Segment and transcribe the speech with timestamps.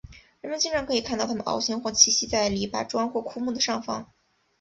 [0.41, 4.09] 人们经常可以看到它们翱翔或栖息在篱笆桩或枯木的上方。